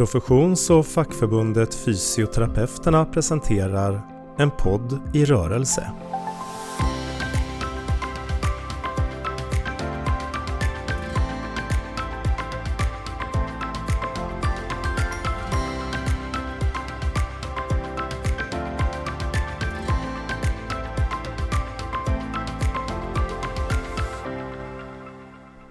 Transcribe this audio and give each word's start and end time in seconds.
Professions 0.00 0.70
och 0.70 0.86
fackförbundet 0.86 1.74
Fysioterapeuterna 1.74 3.04
presenterar 3.04 4.02
En 4.38 4.50
podd 4.50 5.00
i 5.14 5.24
rörelse. 5.24 5.92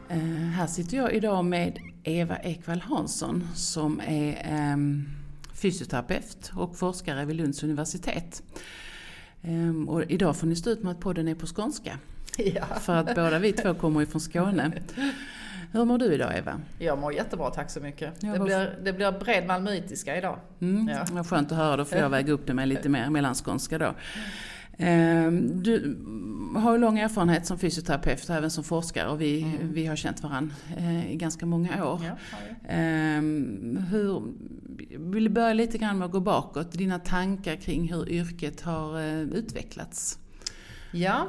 Eh, 0.10 0.18
här 0.56 0.68
sitter 0.68 0.98
jag 0.98 1.14
idag 1.14 1.46
med 1.46 1.89
Eva 2.04 2.38
Ekvall 2.38 2.82
Hansson 2.82 3.48
som 3.56 4.02
är 4.08 4.42
ehm, 4.46 5.10
fysioterapeut 5.54 6.52
och 6.56 6.78
forskare 6.78 7.26
vid 7.26 7.36
Lunds 7.36 7.64
universitet. 7.64 8.44
Ehm, 9.42 9.90
Och 9.90 10.04
idag 10.12 10.38
får 10.38 10.48
ni 10.48 10.56
stå 10.56 10.70
ut 10.70 10.84
med 10.84 10.92
att 10.92 11.00
podden 11.00 11.28
är 11.28 11.36
på 11.36 11.46
skånska. 11.48 11.98
Ja. 12.38 12.66
För 12.66 12.96
att 12.96 13.16
båda 13.16 13.40
vi 13.40 13.54
två 13.54 13.74
kommer 13.74 14.02
ifrån 14.02 14.22
Skåne. 14.22 14.72
Hur 15.72 15.86
mår 15.86 15.98
du 15.98 16.14
idag 16.14 16.38
Eva? 16.38 16.62
Jag 16.80 17.00
mår 17.00 17.14
jättebra, 17.14 17.50
tack 17.50 17.70
så 17.72 17.80
mycket. 17.80 18.14
Ja, 18.20 18.34
det, 18.34 18.40
blir, 18.40 18.80
det 18.84 18.94
blir 18.94 19.12
bred 19.20 19.48
malmöitiska 19.48 20.18
idag. 20.18 20.40
Mm, 20.62 20.88
Ja. 20.90 21.06
Vad 21.12 21.28
skönt 21.28 21.52
att 21.52 21.58
höra, 21.58 21.78
då 21.78 21.86
får 21.86 21.98
jag 21.98 22.10
väga 22.20 22.34
upp 22.34 22.48
det 22.48 22.54
med 22.54 22.68
lite 22.68 22.90
mer 22.90 23.10
mellanskånska 23.10 23.78
då. 23.78 23.94
Ehm, 24.80 25.64
Du 25.64 25.98
har 26.56 26.78
lång 26.78 27.00
erfarenhet 27.00 27.46
som 27.46 27.60
fysioterapeut 27.60 28.30
och 28.30 28.36
även 28.36 28.52
som 28.52 28.64
forskare 28.64 29.10
och 29.10 29.22
vi, 29.22 29.42
Mm. 29.42 29.74
vi 29.74 29.86
har 29.86 29.96
känt 29.96 30.24
varandra 30.24 30.56
i 31.10 31.16
ganska 31.16 31.46
många 31.46 31.86
år. 31.86 32.02
Ja. 32.68 33.18
Um, 33.18 33.78
hur, 33.92 34.24
vill 35.12 35.24
du 35.24 35.30
börja 35.30 35.54
lite 35.54 35.78
grann 35.78 35.98
med 35.98 36.06
att 36.06 36.12
gå 36.12 36.20
bakåt, 36.20 36.72
dina 36.72 37.00
tankar 37.00 37.56
kring 37.56 37.94
hur 37.94 38.10
yrket 38.10 38.62
har 38.62 39.00
eh, 39.00 39.20
utvecklats? 39.22 40.20
ja, 40.92 41.28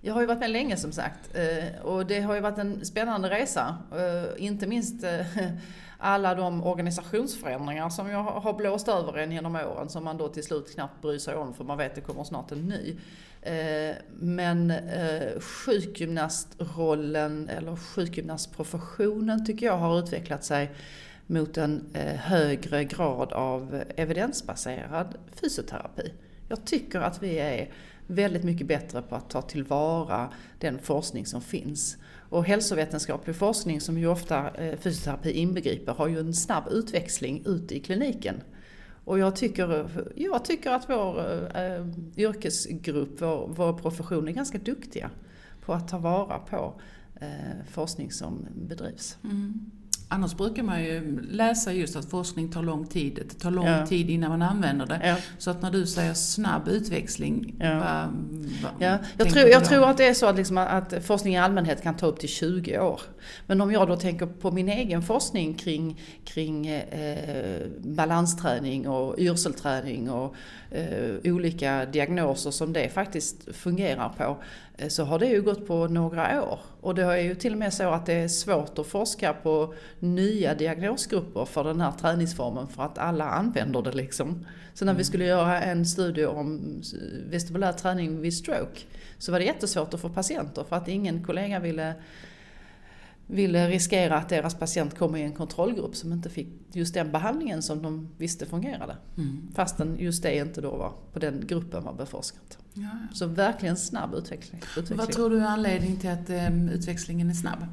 jag 0.00 0.14
har 0.14 0.20
ju 0.20 0.26
varit 0.26 0.40
med 0.40 0.50
länge 0.50 0.76
som 0.76 0.92
sagt 0.92 1.30
eh, 1.34 1.82
och 1.82 2.06
det 2.06 2.20
har 2.20 2.34
ju 2.34 2.40
varit 2.40 2.58
en 2.58 2.84
spännande 2.84 3.30
resa. 3.30 3.76
Eh, 3.92 4.44
Inte 4.46 4.66
minst 4.66 5.04
eh, 5.04 5.20
alla 5.98 6.34
de 6.34 6.64
organisationsförändringar 6.64 7.88
som 7.88 8.10
jag 8.10 8.22
har 8.22 8.52
blåst 8.52 8.88
över 8.88 9.18
en 9.18 9.32
genom 9.32 9.56
åren 9.56 9.88
som 9.88 10.04
man 10.04 10.16
då 10.16 10.28
till 10.28 10.44
slut 10.44 10.74
knappt 10.74 11.02
bryr 11.02 11.18
sig 11.18 11.36
om 11.36 11.54
för 11.54 11.64
man 11.64 11.78
vet 11.78 11.88
att 11.88 11.94
det 11.94 12.00
kommer 12.00 12.24
snart 12.24 12.52
en 12.52 12.68
ny. 12.68 12.96
Eh, 13.42 13.94
men 14.18 14.70
eh, 14.70 15.40
sjukgymnastrollen 15.40 17.48
eller 17.48 17.76
sjukgymnastprofessionen 17.76 19.46
tycker 19.46 19.66
jag 19.66 19.76
har 19.76 19.98
utvecklat 19.98 20.44
sig 20.44 20.70
mot 21.26 21.56
en 21.56 21.84
eh, 21.92 22.16
högre 22.16 22.84
grad 22.84 23.32
av 23.32 23.82
evidensbaserad 23.96 25.16
fysioterapi. 25.32 26.12
Jag 26.48 26.64
tycker 26.64 27.00
att 27.00 27.22
vi 27.22 27.38
är 27.38 27.70
väldigt 28.06 28.44
mycket 28.44 28.66
bättre 28.66 29.02
på 29.02 29.14
att 29.14 29.30
ta 29.30 29.42
tillvara 29.42 30.28
den 30.58 30.78
forskning 30.78 31.26
som 31.26 31.40
finns. 31.40 31.96
Och 32.28 32.44
hälsovetenskaplig 32.44 33.36
forskning 33.36 33.80
som 33.80 33.98
ju 33.98 34.06
ofta 34.06 34.50
eh, 34.50 34.78
fysioterapi 34.78 35.32
inbegriper 35.32 35.92
har 35.92 36.08
ju 36.08 36.18
en 36.18 36.34
snabb 36.34 36.64
utväxling 36.70 37.42
ut 37.46 37.72
i 37.72 37.80
kliniken. 37.80 38.40
Och 39.04 39.18
jag 39.18 39.36
tycker, 39.36 39.90
jag 40.14 40.44
tycker 40.44 40.70
att 40.70 40.88
vår 40.88 41.20
eh, 41.56 41.86
yrkesgrupp, 42.16 43.20
vår, 43.20 43.48
vår 43.56 43.72
profession 43.72 44.28
är 44.28 44.32
ganska 44.32 44.58
duktiga 44.58 45.10
på 45.64 45.72
att 45.72 45.88
ta 45.88 45.98
vara 45.98 46.38
på 46.38 46.80
eh, 47.20 47.64
forskning 47.70 48.10
som 48.10 48.46
bedrivs. 48.54 49.18
Mm. 49.24 49.70
Annars 50.08 50.34
brukar 50.36 50.62
man 50.62 50.84
ju 50.84 51.20
läsa 51.30 51.72
just 51.72 51.96
att 51.96 52.10
forskning 52.10 52.48
tar 52.52 52.62
lång 52.62 52.86
tid. 52.86 53.14
Det 53.28 53.34
tar 53.40 53.50
lång 53.50 53.66
Ja. 53.66 53.86
tid 53.86 54.10
innan 54.10 54.30
man 54.30 54.42
använder 54.42 54.86
det. 54.86 55.00
Ja. 55.04 55.16
Så 55.38 55.50
att 55.50 55.62
när 55.62 55.70
du 55.70 55.86
säger 55.86 56.14
snabb 56.14 56.68
utväxling, 56.68 57.54
Ja. 57.60 57.74
vad, 57.74 58.08
vad 58.62 58.72
Ja, 58.78 58.98
jag, 59.18 59.30
tror, 59.30 59.48
jag 59.48 59.64
tror 59.64 59.88
att 59.88 59.96
det 59.98 60.04
är 60.08 60.14
så 60.14 60.26
att, 60.26 60.36
liksom 60.36 60.58
att 60.58 60.94
forskning 61.04 61.34
i 61.34 61.38
allmänhet 61.38 61.82
kan 61.82 61.96
ta 61.96 62.06
upp 62.06 62.18
till 62.20 62.28
20 62.28 62.78
år. 62.78 63.00
Men 63.46 63.60
om 63.60 63.72
jag 63.72 63.88
då 63.88 63.96
tänker 63.96 64.26
på 64.26 64.50
min 64.50 64.68
egen 64.68 65.02
forskning 65.02 65.54
kring, 65.54 66.00
kring 66.24 66.66
eh, 66.66 67.66
balansträning 67.78 68.88
och 68.88 69.18
yrselträning 69.18 70.10
och 70.10 70.34
eh, 70.70 71.14
olika 71.32 71.84
diagnoser 71.84 72.50
som 72.50 72.72
det 72.72 72.88
faktiskt 72.88 73.56
fungerar 73.56 74.08
på 74.08 74.36
eh, 74.78 74.88
så 74.88 75.04
har 75.04 75.18
det 75.18 75.26
ju 75.26 75.42
gått 75.42 75.66
på 75.66 75.86
några 75.88 76.42
år. 76.42 76.58
Och 76.80 76.94
det 76.94 77.02
är 77.02 77.16
ju 77.16 77.34
till 77.34 77.52
och 77.52 77.58
med 77.58 77.74
så 77.74 77.90
att 77.90 78.06
det 78.06 78.12
är 78.14 78.28
svårt 78.28 78.78
att 78.78 78.86
forska 78.86 79.32
på 79.32 79.74
nya 80.00 80.54
diagnosgrupper 80.54 81.44
för 81.44 81.64
den 81.64 81.80
här 81.80 81.92
träningsformen 81.92 82.68
för 82.68 82.82
att 82.82 82.98
alla 82.98 83.24
använder 83.30 83.82
det 83.82 83.92
liksom. 83.92 84.46
Så 84.74 84.84
när 84.84 84.94
vi 84.94 85.04
skulle 85.04 85.24
göra 85.24 85.62
en 85.62 85.86
studie 85.86 86.24
om 86.26 86.76
s- 86.80 86.94
vestibulär 87.30 87.72
träning 87.72 88.20
vid 88.20 88.34
stroke 88.34 88.80
så 89.18 89.32
var 89.32 89.38
det 89.38 89.44
jättesvårt 89.44 89.94
att 89.94 90.00
få 90.00 90.08
patienter 90.08 90.64
för 90.64 90.76
att 90.76 90.88
ingen 90.88 91.24
kollega 91.24 91.58
ville, 91.60 91.94
ville 93.26 93.68
riskera 93.68 94.16
att 94.18 94.28
deras 94.28 94.54
patient 94.54 94.98
kom 94.98 95.16
i 95.16 95.22
en 95.22 95.32
kontrollgrupp 95.32 95.96
som 95.96 96.12
inte 96.12 96.30
fick 96.30 96.48
just 96.72 96.94
den 96.94 97.12
behandlingen 97.12 97.62
som 97.62 97.82
de 97.82 98.08
visste 98.18 98.46
fungerade. 98.46 98.96
Mm. 99.16 99.48
Fastän 99.54 99.96
just 99.98 100.22
det 100.22 100.36
inte 100.36 100.60
då 100.60 100.70
var 100.70 100.92
på 101.12 101.18
den 101.18 101.46
gruppen 101.46 101.84
var 101.84 101.92
beforskat. 101.94 102.58
Ja. 102.74 102.88
Så 103.14 103.26
verkligen 103.26 103.76
snabb 103.76 104.14
utveckling. 104.14 104.60
utveckling. 104.70 104.98
Vad 104.98 105.12
tror 105.12 105.30
du 105.30 105.38
är 105.40 105.46
anledningen 105.46 105.96
till 105.96 106.10
att 106.10 106.30
eh, 106.30 106.64
utväxlingen 106.74 107.30
är 107.30 107.34
snabb? 107.34 107.66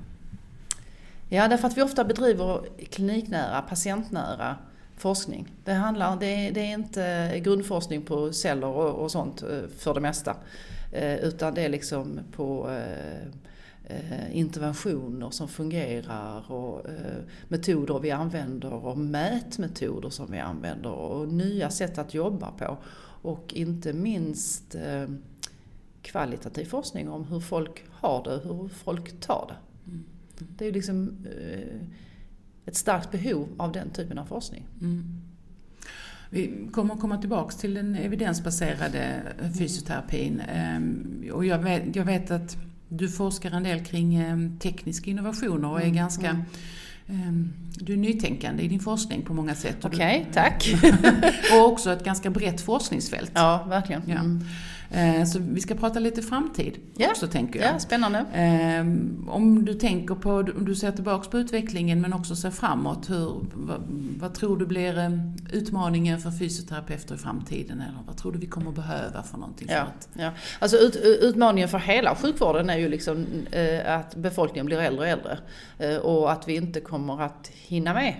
Ja, 1.34 1.48
därför 1.48 1.68
att 1.68 1.78
vi 1.78 1.82
ofta 1.82 2.04
bedriver 2.04 2.62
kliniknära, 2.90 3.62
patientnära 3.62 4.56
forskning. 4.98 5.54
Det, 5.64 5.74
handlar, 5.74 6.20
det, 6.20 6.26
är, 6.26 6.52
det 6.52 6.60
är 6.60 6.74
inte 6.74 7.40
grundforskning 7.44 8.02
på 8.02 8.34
celler 8.34 8.68
och, 8.68 9.04
och 9.04 9.12
sånt 9.12 9.44
eh, 9.44 9.68
för 9.78 9.94
det 9.94 10.00
mesta. 10.00 10.36
Eh, 10.92 11.16
utan 11.16 11.54
det 11.54 11.62
är 11.62 11.70
liksom 11.70 12.20
på 12.32 12.70
eh, 12.70 14.38
interventioner 14.38 15.30
som 15.30 15.48
fungerar 15.48 16.52
och 16.52 16.86
metoder 17.48 18.00
vi 18.00 18.12
använder 18.12 18.74
och 18.74 18.98
mätmetoder 18.98 20.10
som 20.10 20.32
vi 20.32 20.40
använder 20.40 20.92
och 20.92 21.28
nya 21.28 21.70
sätt 21.70 21.98
att 21.98 22.14
jobba 22.14 22.52
på. 22.52 22.78
Och 23.22 23.54
inte 23.54 23.94
minst 23.94 24.76
kvalitativ 26.02 26.66
forskning 26.66 27.10
om 27.10 27.24
hur 27.24 27.40
folk 27.40 27.84
har 27.92 28.24
det, 28.24 28.40
hur 28.44 28.68
folk 28.68 29.20
tar 29.20 29.46
det. 29.50 29.90
Mm. 29.92 30.06
Det 30.64 30.68
är 30.68 30.70
ju 30.70 30.76
liksom 30.76 31.18
eh, 31.26 31.88
ett 32.66 32.76
starkt 32.76 33.12
behov 33.12 33.48
av 33.58 33.72
den 33.72 33.90
typen 33.90 34.18
av 34.18 34.26
forskning. 34.26 34.64
Mm. 34.82 35.04
Vi 36.30 36.68
kommer 36.72 36.94
att 36.94 37.00
komma 37.00 37.18
tillbaks 37.18 37.56
till 37.56 37.74
den 37.74 37.96
evidensbaserade 37.96 39.22
fysioterapin. 39.58 40.40
Ehm, 40.40 41.24
Och 41.34 41.46
jag 41.46 41.60
vet, 41.60 41.96
jag 41.96 42.06
vet 42.06 42.32
att 42.32 42.58
du 42.90 43.10
forskar 43.10 43.52
en 43.52 43.64
del 43.64 43.86
kring 43.86 44.16
ehm, 44.16 44.60
tekniska 44.60 45.12
innovationer 45.12 45.72
och 45.72 45.80
är 45.80 45.84
Mm, 45.84 45.96
ganska 45.96 46.30
mm. 46.30 47.22
ehm, 47.28 47.54
du 47.76 47.94
är 47.94 47.98
nytänkande 47.98 48.64
i 48.64 48.68
din 48.68 48.80
forskning 48.80 49.22
på 49.22 49.34
många 49.34 49.56
sätt. 49.56 49.78
Okej, 49.86 50.28
tack. 50.34 50.74
Och 51.54 51.72
också 51.72 51.92
ett 51.92 52.04
ganska 52.04 52.30
brett 52.30 52.62
forskningsfält. 52.62 53.32
Ja, 53.34 53.66
verkligen. 53.70 54.02
Ja. 54.06 54.22
Eh, 54.94 55.24
Så 55.26 55.40
vi 55.40 55.62
ska 55.62 55.76
prata 55.76 56.00
lite 56.00 56.22
framtid 56.22 56.78
Ja. 56.98 57.08
också 57.10 57.28
tänker 57.28 57.60
jag. 57.62 57.74
Ja, 57.74 57.80
spännande. 57.80 58.26
Ehm, 58.34 59.30
Om 59.30 59.66
du 59.66 59.74
tänker 59.74 60.16
på, 60.16 60.32
om 60.32 60.66
du 60.66 60.76
ser 60.76 60.92
tillbaks 60.92 61.28
på 61.28 61.38
utvecklingen 61.40 62.02
men 62.02 62.14
också 62.14 62.36
ser 62.36 62.50
framåt, 62.52 63.10
hur, 63.10 63.46
vad, 63.54 63.82
vad 64.20 64.34
tror 64.34 64.58
du 64.58 64.66
blir 64.66 64.98
eh, 64.98 65.10
utmaningen 65.52 66.20
för 66.20 66.32
fysioterapeuter 66.32 67.16
i 67.16 67.18
framtiden? 67.18 67.82
Eller 67.82 67.98
vad 68.08 68.18
tror 68.18 68.32
du 68.32 68.40
vi 68.40 68.48
kommer 68.48 68.72
behöva 68.72 69.24
för 69.24 69.38
någonting? 69.38 69.68
för 69.68 69.76
Ja, 69.76 69.82
att- 69.82 70.10
ja. 70.14 70.32
Alltså 70.60 70.78
ut, 70.78 70.96
utmaningen 71.22 71.70
för 71.70 71.78
hela 71.80 72.16
sjukvården 72.16 72.70
är 72.70 72.78
ju 72.78 72.90
liksom 72.90 73.26
eh, 73.52 73.96
att 74.00 74.16
befolkningen 74.16 74.66
blir 74.66 74.78
äldre 74.80 75.02
och 75.02 75.08
äldre. 75.08 75.38
Eh, 75.80 75.96
och 75.98 76.32
att 76.32 76.48
vi 76.48 76.56
inte 76.56 76.80
kommer 76.80 77.22
att 77.22 77.48
hinna 77.54 77.94
med. 77.94 78.16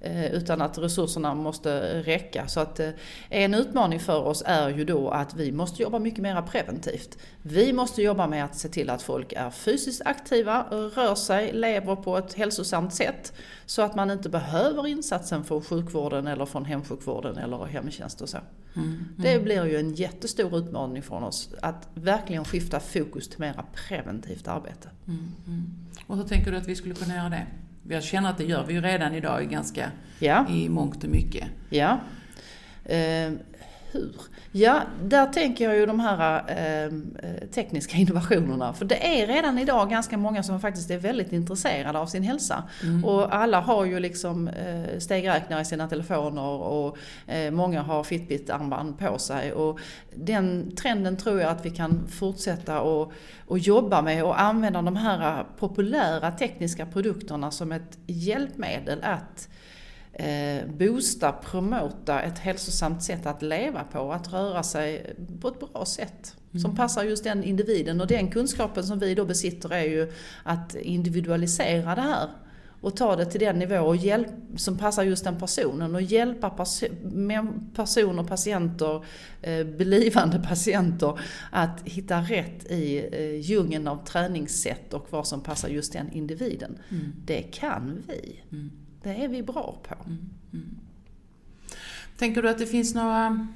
Eh, 0.00 0.26
utan 0.26 0.62
att 0.62 0.78
resurserna 0.78 1.34
måste 1.34 2.02
räcka. 2.02 2.48
Så 2.48 2.60
att 2.60 2.80
eh, 2.80 2.90
en 3.28 3.54
utmaning 3.54 4.00
för 4.00 4.22
oss 4.22 4.42
är 4.46 4.68
ju 4.68 4.84
då 4.84 5.08
att 5.08 5.34
vi 5.34 5.52
måste 5.52 5.82
jobba 5.82 5.98
mycket 5.98 6.20
mer 6.20 6.42
preventivt. 6.42 7.18
Vi 7.42 7.72
måste 7.72 8.02
jobba 8.02 8.26
med 8.26 8.44
att 8.44 8.56
se 8.56 8.68
till 8.68 8.90
att 8.90 9.02
folk 9.02 9.32
är 9.32 9.50
fysiskt 9.50 10.02
aktiva, 10.04 10.62
rör 10.70 11.14
sig, 11.14 11.52
lever 11.52 11.96
på 11.96 12.18
ett 12.18 12.34
hälsosamt 12.34 12.94
sätt. 12.94 13.32
Så 13.66 13.82
att 13.82 13.94
man 13.94 14.10
inte 14.10 14.28
behöver 14.28 14.86
insatsen 14.86 15.44
från 15.44 15.62
sjukvården 15.62 16.26
eller 16.26 16.46
från 16.46 16.64
hemsjukvården 16.64 17.36
eller 17.36 17.64
hemtjänst 17.64 18.20
och 18.20 18.28
så. 18.28 18.38
Mm. 18.76 19.04
Det 19.16 19.40
blir 19.40 19.64
ju 19.64 19.76
en 19.76 19.94
jättestor 19.94 20.58
utmaning 20.58 21.02
från 21.02 21.24
oss 21.24 21.50
att 21.62 21.88
verkligen 21.94 22.44
skifta 22.44 22.80
fokus 22.80 23.28
till 23.28 23.40
mera 23.40 23.64
preventivt 23.88 24.48
arbete. 24.48 24.88
Mm, 25.06 25.32
mm. 25.46 25.74
Och 26.06 26.16
hur 26.16 26.24
tänker 26.24 26.50
du 26.50 26.56
att 26.56 26.68
vi 26.68 26.76
skulle 26.76 26.94
kunna 26.94 27.14
göra 27.14 27.28
det? 27.28 27.46
Jag 27.88 28.02
känner 28.04 28.30
att 28.30 28.38
det 28.38 28.44
gör 28.44 28.64
vi 28.66 28.74
ju 28.74 28.80
redan 28.80 29.14
idag 29.14 29.50
ganska 29.50 29.90
Ja, 30.18 30.46
i 30.50 30.68
mångt 30.68 31.04
och 31.04 31.10
mycket. 31.10 31.44
ja. 31.70 31.98
Eh, 32.84 33.32
Hur? 33.94 34.12
Ja, 34.52 34.82
där 35.04 35.26
tänker 35.26 35.64
jag 35.64 35.76
ju 35.76 35.86
de 35.86 36.00
här 36.00 36.44
eh, 36.48 36.92
tekniska 37.48 37.96
innovationerna. 37.96 38.72
För 38.72 38.84
det 38.84 39.22
är 39.22 39.26
redan 39.26 39.58
idag 39.58 39.90
ganska 39.90 40.16
många 40.16 40.42
som 40.42 40.60
faktiskt 40.60 40.90
är 40.90 40.98
väldigt 40.98 41.32
intresserade 41.32 41.98
av 41.98 42.06
sin 42.06 42.22
hälsa. 42.22 42.64
Mm. 42.82 43.04
Och 43.04 43.34
alla 43.34 43.60
har 43.60 43.84
ju 43.84 44.00
liksom 44.00 44.48
eh, 44.48 44.98
stegräknare 44.98 45.60
i 45.60 45.64
sina 45.64 45.88
telefoner 45.88 46.42
och 46.42 46.98
eh, 47.26 47.50
många 47.50 47.82
har 47.82 48.04
Fitbit-armband 48.04 48.98
på 48.98 49.18
sig. 49.18 49.52
Och 49.52 49.78
den 50.14 50.76
trenden 50.76 51.16
tror 51.16 51.40
jag 51.40 51.50
att 51.50 51.66
vi 51.66 51.70
kan 51.70 52.08
fortsätta 52.08 52.80
och, 52.80 53.12
och 53.46 53.58
jobba 53.58 54.02
med 54.02 54.24
och 54.24 54.40
använda 54.40 54.82
de 54.82 54.96
här 54.96 55.44
populära 55.58 56.30
tekniska 56.30 56.86
produkterna 56.86 57.50
som 57.50 57.72
ett 57.72 57.98
hjälpmedel 58.06 58.98
att 59.02 59.48
eh, 60.14 60.66
boosta, 60.66 61.32
promota 61.32 62.22
ett 62.22 62.38
hälsosamt 62.38 63.02
sätt 63.02 63.26
att 63.26 63.42
leva 63.42 63.84
på, 63.84 64.12
att 64.12 64.32
röra 64.32 64.62
sig 64.62 65.16
på 65.40 65.48
ett 65.48 65.60
bra 65.60 65.84
sätt. 65.84 66.36
Mm. 66.52 66.62
Som 66.62 66.76
passar 66.76 67.04
just 67.04 67.24
den 67.24 67.44
individen 67.44 68.00
och 68.00 68.06
den 68.06 68.30
kunskapen 68.30 68.84
som 68.84 68.98
vi 68.98 69.14
då 69.14 69.24
besitter 69.24 69.72
är 69.72 69.84
ju 69.84 70.12
att 70.42 70.74
individualisera 70.74 71.94
det 71.94 72.00
här 72.00 72.28
och 72.84 72.96
ta 72.96 73.16
det 73.16 73.26
till 73.26 73.40
den 73.40 73.58
nivå 73.58 73.78
och 73.78 73.96
hjälp, 73.96 74.28
som 74.56 74.78
passar 74.78 75.02
just 75.02 75.24
den 75.24 75.38
personen 75.38 75.94
och 75.94 76.02
hjälpa 76.02 76.50
perso 76.50 76.86
personer, 77.74 78.24
patienter, 78.24 79.04
eh, 79.42 79.66
blivande 79.66 80.38
patienter 80.38 81.20
att 81.52 81.80
hitta 81.84 82.20
rätt 82.20 82.70
i 82.70 83.08
eh, 83.12 83.40
djungeln 83.40 83.88
av 83.88 84.04
träningssätt 84.04 84.94
och 84.94 85.06
vad 85.10 85.26
som 85.26 85.40
passar 85.40 85.68
just 85.68 85.92
den 85.92 86.12
individen. 86.12 86.78
Mm. 86.90 87.12
Det 87.24 87.42
kan 87.42 88.02
vi. 88.06 88.42
Mm. 88.52 88.70
Det 89.04 89.24
är 89.24 89.28
vi 89.28 89.42
bra 89.42 89.76
på. 89.88 89.94
Mm, 89.94 90.30
mm. 90.52 90.78
Tänker 92.18 92.42
du 92.42 92.48
att 92.48 92.58
det 92.58 92.66
finns 92.66 92.94
några 92.94 93.46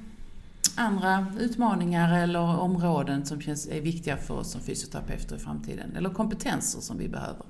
andra 0.75 1.33
utmaningar 1.39 2.23
eller 2.23 2.39
områden 2.39 3.25
som 3.25 3.41
känns 3.41 3.67
är 3.67 3.81
viktiga 3.81 4.17
för 4.17 4.33
oss 4.33 4.51
som 4.51 4.61
fysioterapeuter 4.61 5.35
i 5.35 5.39
framtiden? 5.39 5.95
Eller 5.95 6.09
kompetenser 6.09 6.81
som 6.81 6.97
vi 6.97 7.07
behöver? 7.07 7.45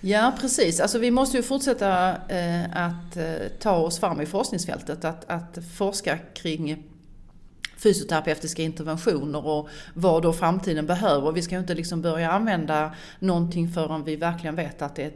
Ja 0.00 0.34
precis, 0.40 0.80
alltså 0.80 0.98
vi 0.98 1.10
måste 1.10 1.36
ju 1.36 1.42
fortsätta 1.42 2.16
eh, 2.28 2.86
att 2.86 3.16
eh, 3.16 3.48
ta 3.60 3.76
oss 3.76 3.98
fram 3.98 4.20
i 4.20 4.26
forskningsfältet, 4.26 5.04
att, 5.04 5.30
att 5.30 5.58
forska 5.76 6.18
kring 6.18 6.89
fysioterapeutiska 7.82 8.62
interventioner 8.62 9.46
och 9.46 9.68
vad 9.94 10.22
då 10.22 10.32
framtiden 10.32 10.86
behöver. 10.86 11.32
Vi 11.32 11.42
ska 11.42 11.54
ju 11.54 11.60
inte 11.60 11.74
liksom 11.74 12.02
börja 12.02 12.30
använda 12.30 12.94
någonting 13.18 13.68
förrän 13.68 14.04
vi 14.04 14.16
verkligen 14.16 14.56
vet 14.56 14.82
att 14.82 14.96
det 14.96 15.02
är 15.02 15.12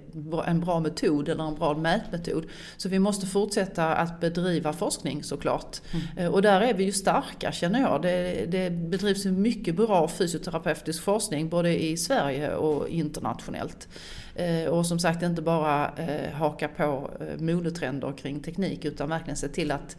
en 0.47 0.61
bra 0.61 0.81
metod 0.81 1.29
eller 1.29 1.45
en 1.45 1.55
bra 1.55 1.75
mätmetod. 1.75 2.47
Så 2.77 2.89
vi 2.89 2.99
måste 2.99 3.27
fortsätta 3.27 3.95
att 3.95 4.21
bedriva 4.21 4.73
forskning 4.73 5.23
såklart. 5.23 5.81
Mm. 5.93 6.07
Eh, 6.19 6.33
och 6.35 6.43
där 6.43 6.61
är 6.61 6.75
vi 6.75 6.85
ju 6.85 6.93
starka 6.93 7.53
känner 7.53 7.81
jag. 7.81 8.03
Det, 8.03 8.47
det 8.47 8.71
bedrivs 8.71 9.25
mycket 9.25 9.75
bra 9.75 10.09
fysioterapeutisk 10.09 11.03
forskning 11.03 11.49
både 11.49 11.85
i 11.85 11.97
Sverige 11.97 12.55
och 12.55 12.89
internationellt. 12.89 13.89
Eh, 14.35 14.65
och 14.65 14.87
som 14.87 14.99
sagt 14.99 15.23
inte 15.23 15.43
bara 15.43 15.91
eh, 15.97 16.33
haka 16.33 16.69
på 16.69 17.11
modetrender 17.39 18.13
kring 18.13 18.41
teknik 18.41 18.85
utan 18.85 19.09
verkligen 19.09 19.37
se 19.37 19.49
till 19.49 19.71
att 19.71 19.97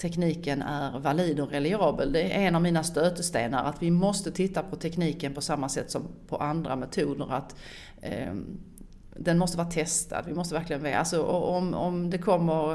tekniken 0.00 0.62
är 0.62 0.98
valid 0.98 1.40
och 1.40 1.50
reliabel. 1.50 2.12
Det 2.12 2.22
är 2.22 2.46
en 2.46 2.54
av 2.54 2.62
mina 2.62 2.82
stötestenar 2.82 3.64
att 3.64 3.82
vi 3.82 3.90
måste 3.90 4.30
titta 4.30 4.62
på 4.62 4.76
tekniken 4.76 5.34
på 5.34 5.40
samma 5.40 5.68
sätt 5.68 5.90
som 5.90 6.02
på 6.28 6.36
andra 6.36 6.76
metoder. 6.76 7.32
Att, 7.32 7.56
eh, 8.00 8.34
den 9.16 9.38
måste 9.38 9.58
vara 9.58 9.70
testad. 9.70 10.24
Vi 10.26 10.34
måste 10.34 10.54
verkligen 10.54 10.82
veta. 10.82 10.98
Alltså, 10.98 11.22
om, 11.22 11.74
om 11.74 12.10
det 12.10 12.18
kommer 12.18 12.72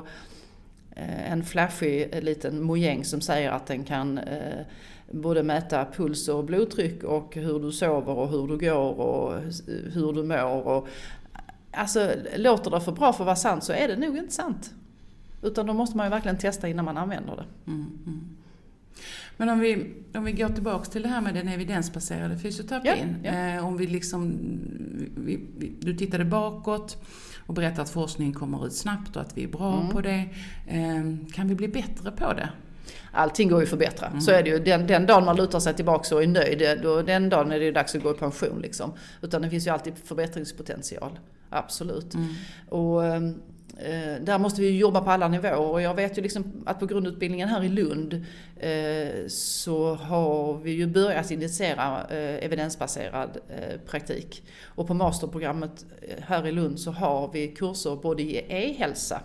eh, 0.95 1.31
en 1.31 1.43
flashig 1.43 2.09
eh, 2.11 2.21
liten 2.21 2.63
mojäng 2.63 3.05
som 3.05 3.21
säger 3.21 3.51
att 3.51 3.67
den 3.67 3.83
kan 3.83 4.17
eh, 4.17 4.65
både 5.11 5.43
mäta 5.43 5.85
puls 5.85 6.27
och 6.27 6.43
blodtryck 6.43 7.03
och 7.03 7.35
hur 7.35 7.59
du 7.59 7.71
sover 7.71 8.17
och 8.17 8.29
hur 8.29 8.47
du 8.47 8.57
går 8.57 8.99
och 8.99 9.33
hur 9.93 10.13
du 10.13 10.23
mår. 10.23 10.67
Och, 10.67 10.87
alltså, 11.71 12.11
låter 12.35 12.71
det 12.71 12.81
för 12.81 12.91
bra 12.91 13.13
för 13.13 13.23
att 13.23 13.25
vara 13.25 13.35
sant 13.35 13.63
så 13.63 13.73
är 13.73 13.87
det 13.87 13.95
nog 13.95 14.17
inte 14.17 14.33
sant. 14.33 14.73
Utan 15.45 15.65
då 15.65 15.73
måste 15.73 15.97
man 15.97 16.05
ju 16.05 16.09
verkligen 16.09 16.37
testa 16.37 16.67
innan 16.67 16.85
man 16.85 16.97
använder 16.97 17.35
det. 17.35 17.71
Mm, 17.71 17.87
mm. 18.05 18.35
Men 19.37 19.49
om 19.49 19.59
vi, 19.59 19.93
om 20.15 20.23
vi 20.23 20.31
går 20.31 20.49
tillbaks 20.49 20.89
till 20.89 21.01
det 21.01 21.07
här 21.07 21.21
med 21.21 21.33
den 21.33 21.47
evidensbaserade 21.47 22.37
fysioterapin. 22.37 23.15
Ja, 23.23 23.31
ja. 23.31 23.55
Eh, 23.55 23.67
om 23.67 23.77
vi 23.77 23.87
liksom, 23.87 24.37
vi, 25.15 25.39
vi, 25.57 25.71
du 25.79 25.97
tittade 25.97 26.25
bakåt 26.25 26.97
och 27.47 27.53
berättade 27.53 27.81
att 27.81 27.89
forskningen 27.89 28.33
kommer 28.33 28.67
ut 28.67 28.73
snabbt 28.73 29.15
och 29.15 29.21
att 29.21 29.37
vi 29.37 29.43
är 29.43 29.47
bra 29.47 29.79
mm. 29.79 29.89
på 29.89 30.01
det. 30.01 30.25
Eh, 30.67 31.33
kan 31.33 31.47
vi 31.47 31.55
bli 31.55 31.67
bättre 31.67 32.11
på 32.11 32.33
det? 32.33 32.49
Allting 33.11 33.49
går 33.49 33.59
ju 33.59 33.63
att 33.63 33.69
förbättra. 33.69 34.07
Mm. 34.07 34.21
Så 34.21 34.31
är 34.31 34.43
det 34.43 34.49
ju. 34.49 34.59
Den, 34.59 34.87
den 34.87 35.05
dagen 35.05 35.25
man 35.25 35.35
lutar 35.35 35.59
sig 35.59 35.73
tillbaka 35.73 36.15
och 36.15 36.23
är 36.23 36.27
nöjd, 36.27 36.81
då, 36.83 37.01
den 37.01 37.29
dagen 37.29 37.51
är 37.51 37.59
det 37.59 37.65
ju 37.65 37.71
dags 37.71 37.95
att 37.95 38.03
gå 38.03 38.11
i 38.11 38.13
pension. 38.13 38.59
Liksom. 38.61 38.93
Utan 39.21 39.41
det 39.41 39.49
finns 39.49 39.67
ju 39.67 39.71
alltid 39.71 39.93
förbättringspotential. 40.03 41.19
Absolut. 41.49 42.13
Mm. 42.13 42.27
Och, 42.69 43.05
ehm, 43.05 43.25
Eh, 43.25 43.31
där 44.21 44.39
måste 44.39 44.61
vi 44.61 44.77
jobba 44.77 45.01
på 45.01 45.11
alla 45.11 45.27
nivåer 45.27 45.71
och 45.71 45.81
jag 45.81 45.93
vet 45.93 46.17
ju 46.17 46.21
liksom 46.21 46.63
att 46.65 46.79
på 46.79 46.85
grundutbildningen 46.85 47.49
här 47.49 47.63
i 47.63 47.69
Lund 47.69 48.25
eh, 48.59 49.27
så 49.27 49.95
har 49.95 50.57
vi 50.57 50.71
ju 50.71 50.87
börjat 50.87 51.31
initiera 51.31 52.07
eh, 52.09 52.45
evidensbaserad 52.45 53.37
praktik. 53.85 54.43
Och 54.63 54.87
på 54.87 54.93
masterprogrammet 54.93 55.85
här 56.19 56.47
i 56.47 56.51
Lund 56.51 56.79
så 56.79 56.91
har 56.91 57.29
vi 57.33 57.47
kurser 57.47 57.95
både 57.95 58.23
i 58.23 58.45
e-hälsa 58.49 59.21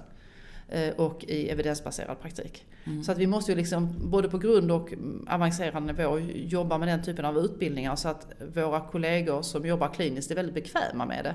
och 0.96 1.24
i 1.24 1.48
evidensbaserad 1.48 2.20
praktik. 2.20 2.64
Mm. 2.84 3.04
Så 3.04 3.12
att 3.12 3.18
vi 3.18 3.26
måste 3.26 3.52
ju 3.52 3.56
liksom 3.56 4.10
både 4.10 4.28
på 4.28 4.38
grund 4.38 4.70
och 4.70 4.92
avancerad 5.28 5.82
nivå 5.82 6.18
jobba 6.34 6.78
med 6.78 6.88
den 6.88 7.02
typen 7.02 7.24
av 7.24 7.38
utbildningar 7.38 7.96
så 7.96 8.08
att 8.08 8.26
våra 8.54 8.80
kollegor 8.80 9.42
som 9.42 9.66
jobbar 9.66 9.88
kliniskt 9.88 10.30
är 10.30 10.34
väldigt 10.34 10.54
bekväma 10.54 11.06
med 11.06 11.24
det. 11.24 11.34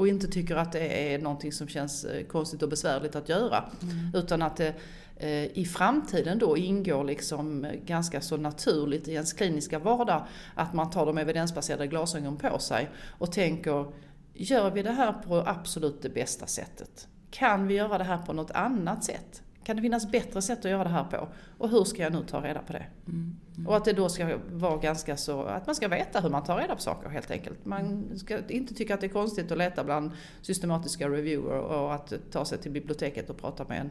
Och 0.00 0.08
inte 0.08 0.28
tycker 0.28 0.56
att 0.56 0.72
det 0.72 1.12
är 1.14 1.18
någonting 1.18 1.52
som 1.52 1.68
känns 1.68 2.04
eh, 2.04 2.26
konstigt 2.26 2.62
och 2.62 2.68
besvärligt 2.68 3.16
att 3.16 3.28
göra. 3.28 3.64
Mm. 3.82 4.14
Utan 4.14 4.42
att 4.42 4.56
det 4.56 4.74
eh, 5.16 5.58
i 5.58 5.64
framtiden 5.64 6.38
då 6.38 6.56
ingår 6.56 7.04
liksom 7.04 7.66
ganska 7.86 8.20
så 8.20 8.36
naturligt 8.36 9.08
i 9.08 9.12
ens 9.12 9.32
kliniska 9.32 9.78
vardag 9.78 10.26
att 10.54 10.74
man 10.74 10.90
tar 10.90 11.06
de 11.06 11.18
evidensbaserade 11.18 11.86
glasögonen 11.86 12.36
på 12.36 12.58
sig 12.58 12.90
och 13.18 13.32
tänker, 13.32 13.92
gör 14.34 14.70
vi 14.70 14.82
det 14.82 14.92
här 14.92 15.12
på 15.12 15.36
absolut 15.46 16.02
det 16.02 16.08
bästa 16.08 16.46
sättet? 16.46 17.08
Kan 17.30 17.66
vi 17.66 17.74
göra 17.74 17.98
det 17.98 18.04
här 18.04 18.18
på 18.18 18.32
något 18.32 18.50
annat 18.50 19.04
sätt? 19.04 19.42
Kan 19.70 19.76
det 19.76 19.82
finnas 19.82 20.10
bättre 20.10 20.42
sätt 20.42 20.58
att 20.58 20.70
göra 20.70 20.84
det 20.84 20.90
här 20.90 21.04
på? 21.04 21.28
Och 21.58 21.68
hur 21.68 21.84
ska 21.84 22.02
jag 22.02 22.12
nu 22.12 22.22
ta 22.22 22.40
reda 22.40 22.60
på 22.60 22.72
det? 22.72 22.86
Mm. 23.06 23.36
Mm. 23.56 23.66
Och 23.66 23.76
att 23.76 23.84
det 23.84 23.92
då 23.92 24.08
ska 24.08 24.38
vara 24.52 24.76
ganska 24.76 25.16
så, 25.16 25.42
att 25.42 25.66
man 25.66 25.74
ska 25.74 25.88
veta 25.88 26.20
hur 26.20 26.30
man 26.30 26.44
tar 26.44 26.58
reda 26.58 26.74
på 26.74 26.80
saker 26.80 27.08
helt 27.08 27.30
enkelt. 27.30 27.66
Man 27.66 28.10
ska 28.18 28.38
inte 28.48 28.74
tycka 28.74 28.94
att 28.94 29.00
det 29.00 29.06
är 29.06 29.08
konstigt 29.08 29.52
att 29.52 29.58
leta 29.58 29.84
bland 29.84 30.10
systematiska 30.42 31.08
reviewer 31.08 31.58
och 31.58 31.94
att 31.94 32.12
ta 32.30 32.44
sig 32.44 32.58
till 32.58 32.70
biblioteket 32.70 33.30
och 33.30 33.38
prata 33.38 33.64
med 33.68 33.80
en 33.80 33.90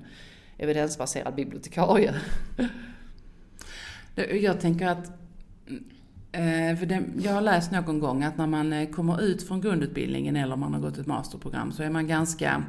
evidensbaserad 0.57 1.35
bibliotekarie. 1.35 2.13
Jag 4.41 4.59
tänker 4.59 4.87
att 4.87 5.07
eh, 6.31 6.77
för 6.79 6.85
det, 6.85 7.03
jag 7.21 7.31
har 7.31 7.41
läst 7.41 7.71
någon 7.71 7.99
gång 7.99 8.23
att 8.23 8.37
när 8.37 8.47
man 8.47 8.73
eh, 8.73 8.89
kommer 8.89 9.21
ut 9.21 9.47
från 9.47 9.61
grundutbildningen 9.61 10.35
eller 10.35 10.55
man 10.55 10.73
har 10.73 10.81
gått 10.81 10.97
ett 10.97 11.07
masterprogram 11.07 11.71
så 11.71 11.83
är 11.83 11.89
man 11.89 12.07
ganska 12.07 12.63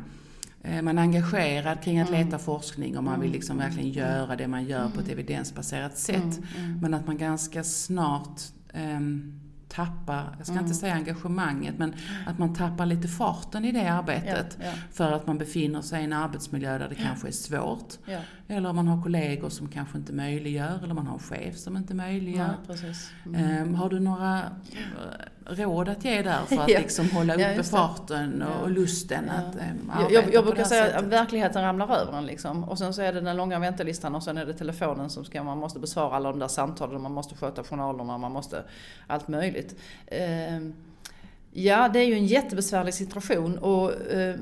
man 0.82 0.98
är 0.98 1.02
engagerad 1.02 1.82
kring 1.82 2.00
att 2.00 2.08
mm. 2.08 2.24
leta 2.24 2.38
forskning 2.38 2.98
och 2.98 3.04
man 3.04 3.20
vill 3.20 3.28
mm. 3.28 3.36
liksom 3.36 3.58
verkligen 3.58 3.90
göra 3.90 4.36
det 4.36 4.48
man 4.48 4.64
gör 4.64 4.88
på 4.88 5.00
ett 5.00 5.08
evidensbaserat 5.08 5.98
sätt. 5.98 6.40
Men 6.80 6.94
att 6.94 7.06
man 7.06 7.18
ganska 7.18 7.64
snart 7.64 8.40
um, 8.74 9.40
tappar, 9.68 10.34
jag 10.36 10.46
ska 10.46 10.52
mm. 10.52 10.64
inte 10.64 10.76
säga 10.76 10.94
engagemanget, 10.94 11.78
men 11.78 11.94
att 12.26 12.38
man 12.38 12.54
tappar 12.54 12.86
lite 12.86 13.08
farten 13.08 13.64
i 13.64 13.72
det 13.72 13.92
arbetet. 13.92 14.56
Ja, 14.60 14.66
ja. 14.66 14.72
För 14.92 15.12
att 15.12 15.26
man 15.26 15.38
befinner 15.38 15.82
sig 15.82 16.00
i 16.00 16.04
en 16.04 16.12
arbetsmiljö 16.12 16.78
där 16.78 16.88
det 16.88 16.96
ja. 16.98 17.02
kanske 17.02 17.28
är 17.28 17.32
svårt. 17.32 17.94
Eller 18.48 18.72
man 18.72 18.88
har 18.88 19.02
kollegor 19.02 19.48
som 19.48 19.68
kanske 19.68 19.98
inte 19.98 20.12
möjliggör, 20.12 20.80
eller 20.82 20.94
man 20.94 21.06
har 21.06 21.14
en 21.14 21.20
chef 21.20 21.56
som 21.56 21.76
inte 21.76 21.94
möjliggör. 21.94 22.54
Mm. 23.26 23.62
Um, 23.62 23.74
har 23.74 23.90
du 23.90 24.00
några 24.00 24.42
råd 25.46 25.88
att 25.88 26.04
ge 26.04 26.22
där 26.22 26.44
för 26.44 26.56
att 26.60 26.68
liksom 26.68 27.10
hålla 27.10 27.34
uppe 27.34 27.54
ja, 27.56 27.62
farten 27.62 28.42
och, 28.42 28.62
och 28.62 28.70
lusten 28.70 29.24
ja. 29.26 29.32
att 29.32 29.46
arbeta 29.46 30.12
Jag, 30.12 30.34
jag 30.34 30.44
brukar 30.44 30.64
säga 30.64 30.98
att 30.98 31.04
verkligheten 31.04 31.62
ramlar 31.62 31.96
över 31.96 32.18
en 32.18 32.26
liksom. 32.26 32.64
Och 32.64 32.78
sen 32.78 32.94
så 32.94 33.02
är 33.02 33.12
det 33.12 33.20
den 33.20 33.36
långa 33.36 33.58
väntelistan 33.58 34.14
och 34.14 34.22
sen 34.22 34.38
är 34.38 34.46
det 34.46 34.52
telefonen 34.52 35.10
som 35.10 35.24
ska, 35.24 35.42
man 35.42 35.58
måste 35.58 35.78
besvara 35.78 36.16
alla 36.16 36.30
de 36.30 36.38
där 36.38 36.48
samtalen, 36.48 37.02
man 37.02 37.12
måste 37.12 37.34
sköta 37.34 37.64
journalerna, 37.64 38.18
man 38.18 38.32
måste 38.32 38.64
allt 39.06 39.28
möjligt. 39.28 39.76
Uh, 40.12 40.70
ja, 41.52 41.88
det 41.88 41.98
är 41.98 42.06
ju 42.06 42.14
en 42.14 42.26
jättebesvärlig 42.26 42.94
situation 42.94 43.58
och 43.58 43.90
uh, 43.90 44.34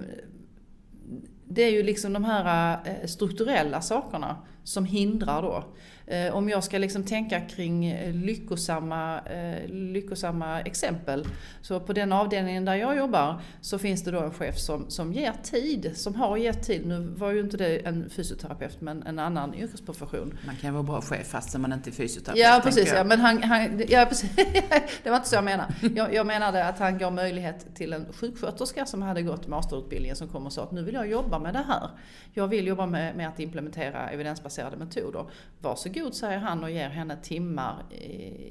det 1.45 1.62
är 1.62 1.71
ju 1.71 1.83
liksom 1.83 2.12
de 2.12 2.25
här 2.25 2.78
strukturella 3.07 3.81
sakerna 3.81 4.37
som 4.64 4.85
hindrar 4.85 5.43
då. 5.43 5.64
Eh, 6.11 6.35
om 6.35 6.49
jag 6.49 6.65
ska 6.65 6.79
liksom 6.79 7.05
tänka 7.05 7.41
kring 7.41 7.87
eh, 7.87 8.15
lyckosamma, 8.15 9.21
eh, 9.21 9.69
lyckosamma 9.69 10.61
exempel. 10.61 11.27
Så 11.62 11.81
på 11.81 11.93
den 11.93 12.12
avdelningen 12.12 12.65
där 12.65 12.75
jag 12.75 12.97
jobbar 12.97 13.41
så 13.61 13.79
finns 13.79 14.05
det 14.05 14.11
då 14.11 14.21
en 14.21 14.35
chef 14.35 14.59
som, 14.59 14.91
som 14.91 15.12
ger 15.12 15.33
tid, 15.43 15.93
som 15.95 16.15
har 16.15 16.37
gett 16.37 16.62
tid. 16.62 16.87
Nu 16.87 17.15
var 17.17 17.31
ju 17.31 17.41
inte 17.41 17.57
det 17.57 17.87
en 17.87 18.11
fysioterapeut 18.11 18.81
men 18.81 19.03
en 19.03 19.19
annan 19.19 19.55
yrkesprofession. 19.55 20.38
Man 20.47 20.57
kan 20.57 20.75
vara 20.75 20.83
bra 20.83 21.00
chef 21.00 21.27
fastän 21.27 21.61
man 21.61 21.73
inte 21.73 21.91
är 21.91 21.93
fysioterapeut. 21.93 22.45
Ja 22.45 22.61
precis, 22.65 22.93
ja, 22.95 23.05
men 23.05 23.21
han, 23.21 23.43
han, 23.43 23.83
ja, 23.88 24.07
precis. 24.09 24.31
det 25.03 25.11
var 25.11 25.17
inte 25.17 25.29
så 25.29 25.35
jag 25.35 25.45
menade. 25.45 25.75
Jag, 25.95 26.15
jag 26.15 26.27
menade 26.27 26.65
att 26.65 26.79
han 26.79 26.99
gav 26.99 27.12
möjlighet 27.12 27.75
till 27.75 27.93
en 27.93 28.07
sjuksköterska 28.12 28.87
som 28.87 29.03
hade 29.03 29.23
gått 29.23 29.47
masterutbildningen 29.47 30.17
som 30.17 30.29
kom 30.29 30.47
och 30.47 30.53
sa 30.53 30.62
att 30.62 30.73
nu 30.73 30.83
vill 30.83 30.95
jag 30.95 31.11
jobba 31.11 31.38
med 31.38 31.55
det 31.55 31.65
här. 31.69 31.91
Jag 32.35 32.49
vill 32.49 32.67
jobba 32.67 32.87
med, 32.87 33.17
med 33.17 33.29
att 33.29 33.41
implementera 33.41 34.11
evidensbaserade 34.11 34.77
metoder. 34.77 35.25
Varsågod 35.61 35.98
säger 36.12 36.38
han 36.38 36.64
och 36.64 36.71
ger 36.71 36.88
henne 36.88 37.17
timmar 37.23 37.93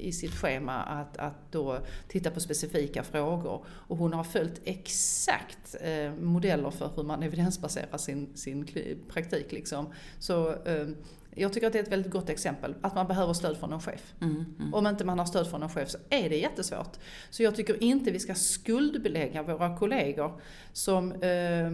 i, 0.00 0.12
sitt 0.12 0.34
schema 0.34 0.82
att, 0.82 1.16
att 1.16 1.52
då 1.52 1.78
titta 2.08 2.30
på 2.30 2.40
specifika 2.40 3.02
frågor. 3.02 3.64
Och 3.68 3.96
hon 3.96 4.12
har 4.12 4.24
följt 4.24 4.60
exakt 4.64 5.76
eh, 5.80 6.14
modeller 6.14 6.70
för 6.70 6.90
hur 6.96 7.02
man 7.02 7.22
evidensbaserar 7.22 7.98
sin, 7.98 8.36
sin 8.36 8.66
praktik. 9.08 9.52
Liksom. 9.52 9.92
Så 10.18 10.50
eh, 10.50 10.88
jag 11.34 11.52
tycker 11.52 11.66
att 11.66 11.72
det 11.72 11.78
är 11.78 11.82
ett 11.82 11.92
väldigt 11.92 12.12
gott 12.12 12.28
exempel, 12.28 12.74
att 12.80 12.94
man 12.94 13.06
behöver 13.06 13.32
stöd 13.32 13.56
från 13.56 13.72
en 13.72 13.80
chef. 13.80 14.14
Mm, 14.20 14.44
mm. 14.58 14.74
Om 14.74 14.86
inte 14.86 15.04
man 15.04 15.18
har 15.18 15.26
stöd 15.26 15.50
från 15.50 15.62
en 15.62 15.68
chef 15.68 15.90
så 15.90 15.98
är 16.10 16.28
det 16.28 16.36
jättesvårt. 16.36 16.96
Så 17.30 17.42
jag 17.42 17.56
tycker 17.56 17.82
inte 17.82 18.10
vi 18.10 18.18
ska 18.18 18.34
skuldbelägga 18.34 19.42
våra 19.42 19.76
kollegor 19.76 20.40
som 20.72 21.12
eh, 21.12 21.72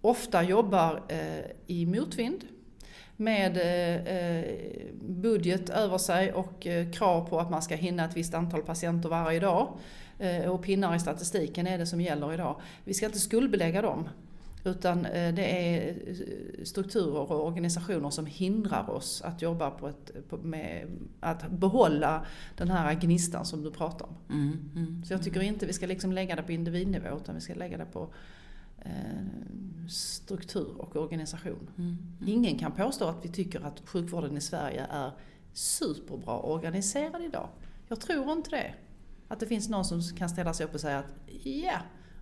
ofta 0.00 0.42
jobbar 0.42 1.02
eh, 1.08 1.44
i 1.66 1.86
motvind 1.86 2.44
med 3.16 3.56
eh, 3.56 4.16
eh, 4.16 4.44
budget 5.00 5.70
över 5.70 5.98
sig 5.98 6.32
och 6.32 6.66
eh, 6.66 6.90
krav 6.90 7.28
på 7.28 7.40
att 7.40 7.50
man 7.50 7.62
ska 7.62 7.74
hinna 7.74 8.04
ett 8.04 8.16
visst 8.16 8.34
antal 8.34 8.62
patienter 8.62 9.08
varje 9.08 9.40
dag. 9.40 9.72
Och 10.48 10.62
pinnar 10.62 10.96
i 10.96 11.00
statistiken 11.00 11.66
är 11.66 11.78
det 11.78 11.86
som 11.86 12.00
gäller 12.00 12.34
idag. 12.34 12.60
Vi 12.84 12.94
ska 12.94 13.06
inte 13.06 13.18
skuldbelägga 13.18 13.82
dem. 13.82 14.08
Utan 14.64 15.02
det 15.12 15.74
är 15.76 15.94
strukturer 16.64 17.32
och 17.32 17.46
organisationer 17.46 18.10
som 18.10 18.26
hindrar 18.26 18.90
oss 18.90 19.22
att 19.22 19.42
jobba 19.42 19.70
på 19.70 19.88
ett, 19.88 20.10
med 20.42 20.86
att 21.20 21.50
behålla 21.50 22.26
den 22.56 22.70
här 22.70 22.94
gnistan 22.94 23.44
som 23.44 23.62
du 23.62 23.70
pratar 23.70 24.06
om. 24.06 24.16
Mm, 24.30 24.70
mm, 24.76 25.04
Så 25.04 25.12
jag 25.12 25.22
tycker 25.22 25.40
inte 25.42 25.66
vi 25.66 25.72
ska 25.72 25.86
liksom 25.86 26.12
lägga 26.12 26.36
det 26.36 26.42
på 26.42 26.52
individnivå 26.52 27.16
utan 27.16 27.34
vi 27.34 27.40
ska 27.40 27.54
lägga 27.54 27.78
det 27.78 27.86
på 27.92 28.08
struktur 29.88 30.80
och 30.80 30.96
organisation. 30.96 31.70
Mm. 31.78 31.96
Mm. 32.20 32.28
Ingen 32.28 32.58
kan 32.58 32.72
påstå 32.72 33.04
att 33.04 33.24
vi 33.24 33.28
tycker 33.28 33.60
att 33.60 33.82
sjukvården 33.84 34.36
i 34.36 34.40
Sverige 34.40 34.86
är 34.90 35.12
superbra 35.52 36.38
organiserad 36.38 37.22
idag. 37.22 37.48
Jag 37.88 38.00
tror 38.00 38.32
inte 38.32 38.50
det. 38.50 38.74
Att 39.28 39.40
det 39.40 39.46
finns 39.46 39.68
någon 39.68 39.84
som 39.84 40.02
kan 40.16 40.28
ställa 40.28 40.54
sig 40.54 40.66
upp 40.66 40.74
och 40.74 40.80
säga 40.80 40.98
att 40.98 41.14
ja, 41.44 41.78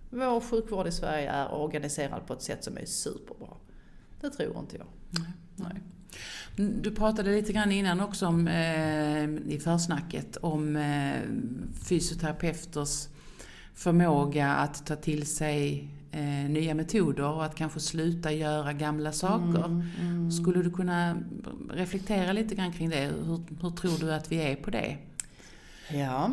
vår 0.09 0.41
sjukvård 0.41 0.87
i 0.87 0.91
Sverige 0.91 1.29
är 1.29 1.53
organiserad 1.53 2.27
på 2.27 2.33
ett 2.33 2.41
sätt 2.41 2.63
som 2.63 2.77
är 2.77 2.85
superbra. 2.85 3.53
Det 4.21 4.29
tror 4.29 4.59
inte 4.59 4.77
jag. 4.77 4.87
Nej. 5.09 5.31
Nej. 5.55 5.81
Du 6.81 6.91
pratade 6.91 7.31
lite 7.31 7.53
grann 7.53 7.71
innan 7.71 8.01
också 8.01 8.27
om, 8.27 8.47
eh, 8.47 9.23
i 9.23 9.59
försnacket 9.63 10.37
om 10.37 10.75
eh, 10.75 11.21
fysioterapeuters 11.83 13.07
förmåga 13.73 14.47
att 14.47 14.85
ta 14.85 14.95
till 14.95 15.25
sig 15.25 15.89
eh, 16.11 16.49
nya 16.49 16.73
metoder 16.73 17.23
och 17.23 17.45
att 17.45 17.55
kanske 17.55 17.79
sluta 17.79 18.31
göra 18.31 18.73
gamla 18.73 19.11
saker. 19.11 19.65
Mm, 19.65 19.83
mm. 20.01 20.31
Skulle 20.31 20.61
du 20.63 20.71
kunna 20.71 21.17
reflektera 21.69 22.31
lite 22.31 22.55
grann 22.55 22.71
kring 22.71 22.89
det? 22.89 23.11
Hur, 23.25 23.41
hur 23.61 23.69
tror 23.69 23.99
du 23.99 24.13
att 24.13 24.31
vi 24.31 24.35
är 24.41 24.55
på 24.55 24.71
det? 24.71 24.97
Ja, 25.89 26.31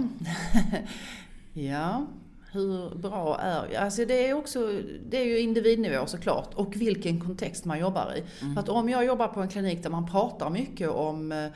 ja. 1.53 2.07
Hur 2.53 2.95
bra 2.95 3.39
är... 3.41 3.79
Alltså 3.79 4.05
det 4.05 4.29
är 4.29 4.35
också 4.35 4.81
det 5.09 5.17
är 5.17 5.25
ju 5.25 5.39
individnivå 5.39 6.07
såklart 6.07 6.55
och 6.55 6.77
vilken 6.77 7.21
kontext 7.21 7.65
man 7.65 7.79
jobbar 7.79 8.15
i. 8.17 8.23
Mm. 8.43 8.55
För 8.55 8.63
att 8.63 8.69
om 8.69 8.89
jag 8.89 9.05
jobbar 9.05 9.29
på 9.29 9.41
en 9.41 9.49
klinik 9.49 9.83
där 9.83 9.91
man 9.91 10.07
pratar 10.07 10.51
mycket 10.51 10.89
om 10.89 11.33
eh, 11.33 11.51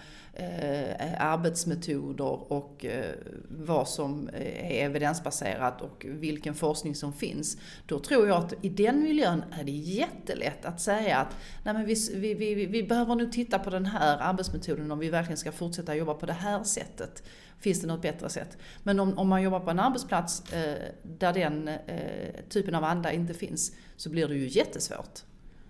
arbetsmetoder 1.19 2.53
och 2.53 2.85
eh, 2.85 3.15
vad 3.49 3.89
som 3.89 4.31
är 4.35 4.85
evidensbaserat 4.85 5.81
och 5.81 6.07
vilken 6.09 6.55
forskning 6.55 6.95
som 6.95 7.13
finns. 7.13 7.57
Då 7.87 7.99
tror 7.99 8.29
jag 8.29 8.37
att 8.37 8.55
i 8.65 8.69
den 8.69 9.03
miljön 9.03 9.45
är 9.61 9.65
det 9.65 9.73
jättelätt 9.73 10.65
att 10.65 10.81
säga 10.81 11.19
att 11.19 11.37
Nej, 11.65 11.75
men 11.75 11.87
vi, 11.87 11.95
vi, 12.15 12.35
vi, 12.35 12.67
vi 12.67 12.83
behöver 12.83 13.15
nu 13.15 13.27
titta 13.27 13.59
på 13.59 13.71
den 13.71 13.87
här 13.87 14.19
arbetsmetoden 14.21 14.93
om 14.93 14.99
vi 14.99 15.11
verkligen 15.11 15.39
ska 15.39 15.53
fortsätta 15.53 15.95
jobba 15.95 16.15
på 16.15 16.27
det 16.27 16.33
här 16.33 16.65
sättet. 16.65 17.23
Finns 17.62 17.81
det 17.81 17.87
något 17.87 18.02
bättre 18.02 18.28
sätt? 18.28 18.59
Men 18.83 19.00
om, 19.00 19.19
om 19.19 19.28
man 19.28 19.42
jobbar 19.42 19.61
på 19.61 19.71
en 19.71 19.78
arbetsplats 19.78 20.52
eh, 20.52 20.88
där 21.02 21.33
den 21.33 21.69
eh, 21.69 22.45
typen 22.49 22.75
av 22.75 22.85
anda 22.85 23.12
inte 23.12 23.35
finns 23.35 23.73
så 23.97 24.11
blir 24.11 24.28
det 24.28 24.35
ju 24.35 24.49
jättesvårt. 24.49 25.21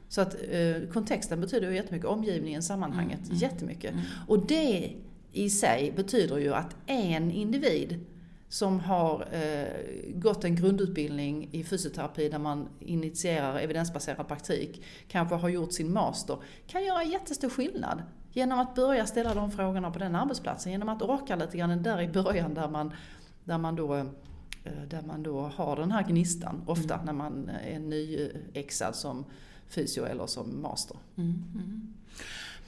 Så 0.09 0.21
att 0.21 0.35
eh, 0.35 0.89
kontexten 0.93 1.41
betyder 1.41 1.71
ju 1.71 1.77
jättemycket, 1.77 2.09
omgivningen, 2.09 2.63
sammanhanget, 2.63 3.19
mm, 3.19 3.31
mm. 3.31 3.39
jättemycket. 3.39 3.93
Mm. 3.93 4.05
Och 4.29 4.47
det 4.47 4.93
i 5.33 5.51
sig 5.51 5.93
betyder 5.97 6.39
ju 6.39 6.55
att 6.55 6.77
en 6.87 7.31
individ 7.31 8.01
som 8.49 8.81
har 8.81 9.29
eh, 9.33 9.67
gått 10.15 10.45
en 10.45 10.57
grundutbildning 10.57 11.49
i 11.53 11.65
fysioterapi 11.65 12.29
där 12.29 12.39
man 12.39 12.69
initierar 12.81 13.59
evidensbaserad 13.59 14.29
praktik, 14.29 14.83
kanske 15.09 15.35
har 15.35 15.49
gjort 15.49 15.73
sin 15.73 15.93
master, 15.93 16.39
kan 16.67 16.85
göra 16.85 17.05
jättestor 17.05 17.49
skillnad. 17.49 18.03
Genom 18.33 18.59
att 18.59 18.75
börja 18.75 19.07
ställa 19.07 19.35
de 19.35 19.51
frågorna 19.51 19.91
på 19.91 19.99
den 19.99 20.17
arbetsplatsen, 20.17 20.73
genom 20.73 20.89
att 20.89 21.03
orka 21.03 21.37
lite 21.37 21.57
grann 21.59 21.83
där 21.83 22.01
i 22.01 22.09
början 22.09 22.55
där 22.55 22.69
man, 22.69 22.93
där 23.45 23.59
man 23.59 23.77
då 23.77 23.95
eh, 24.65 24.83
där 24.89 25.03
man 25.03 25.23
då 25.23 25.41
har 25.41 25.77
den 25.77 25.91
här 25.91 26.03
gnistan, 26.03 26.63
ofta 26.67 26.95
mm. 26.95 27.07
när 27.07 27.13
man 27.13 27.49
är 27.49 27.79
nyexad 27.79 28.97
som 28.97 29.25
fysio 29.69 30.05
eller 30.05 30.27
som 30.27 30.63
master. 30.63 30.97
Mm, 31.17 31.45
mm. 31.55 31.95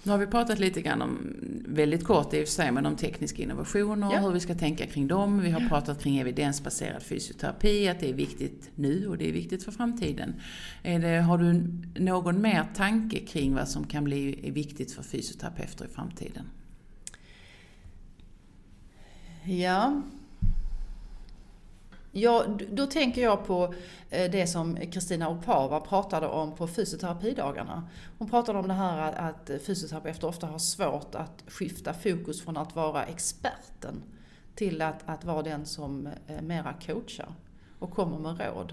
Nu 0.05 0.11
har 0.11 0.19
vi 0.19 0.27
pratat 0.27 0.59
lite 0.59 0.83
grann 0.83 1.03
om, 1.03 1.37
väldigt 1.67 2.05
kort 2.05 2.35
i 2.35 2.43
och 2.43 2.47
för 2.49 2.53
sig, 2.53 2.73
men 2.73 2.87
om 2.87 2.97
teknisk 2.97 3.39
innovation 3.39 4.03
och 4.03 4.15
ja. 4.15 4.19
hur 4.19 4.31
vi 4.31 4.41
ska 4.41 4.55
tänka 4.55 4.87
kring 4.87 5.07
dem. 5.07 5.41
Vi 5.41 5.51
har 5.51 5.61
ja. 5.61 5.69
pratat 5.69 6.03
kring 6.03 6.19
evidensbaserad 6.19 7.03
fysioterapi, 7.03 7.89
att 7.89 8.01
det 8.01 8.11
är 8.11 8.15
viktigt 8.15 8.71
nu 8.75 9.09
och 9.09 9.19
det 9.19 9.29
är 9.29 9.33
viktigt 9.33 9.65
för 9.65 9.73
framtiden. 9.73 10.35
Det, 10.83 11.21
har 11.21 11.39
du 11.39 11.53
någon 12.05 12.43
mer 12.43 12.67
tanke 12.75 13.21
kring 13.21 13.55
vad 13.55 13.69
som 13.69 13.87
kan 13.87 14.05
bli 14.05 14.51
viktigt 14.51 14.93
för 14.93 15.03
fysioterapeuter 15.03 15.85
i 15.85 15.89
framtiden? 15.89 16.45
Ja, 19.45 20.03
Ja, 22.17 22.45
då 22.71 22.87
tänker 22.87 23.23
jag 23.23 23.47
på 23.47 23.75
eh, 24.11 24.31
det 24.31 24.47
som 24.47 24.77
Kristina 24.77 25.31
Opava 25.31 25.81
pratade 25.81 26.27
om 26.27 26.57
på 26.57 26.67
fysioterapidagarna. 26.67 27.89
Hon 28.19 28.31
pratade 28.31 28.59
om 28.59 28.69
det 28.69 28.75
här 28.75 29.13
att 29.13 29.51
fysioterapeuter 29.67 30.29
ofta 30.29 30.47
har 30.47 30.59
svårt 30.59 31.15
att 31.15 31.45
skifta 31.47 31.95
fokus 31.95 32.43
från 32.43 32.57
att 32.57 32.77
vara 32.77 33.05
experten 33.05 34.03
till 34.55 34.83
att, 34.83 35.03
att 35.07 35.25
vara 35.25 35.43
den 35.43 35.67
som 35.67 36.09
eh, 36.27 36.43
mera 36.43 36.75
coachar 36.87 37.35
och 37.79 37.91
kommer 37.91 38.19
med 38.19 38.41
råd. 38.41 38.73